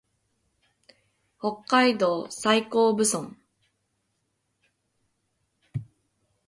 [1.39, 3.37] 北海道西興部村